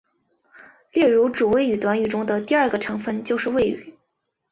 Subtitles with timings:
[0.93, 3.93] 例如主谓短语中的第二个成分就是谓语。